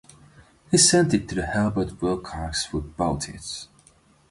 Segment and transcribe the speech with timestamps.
[0.71, 3.67] He sent it to Herbert Wilcox would bought it.